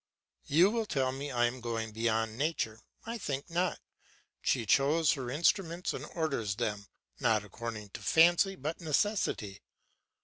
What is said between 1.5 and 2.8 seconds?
going beyond nature.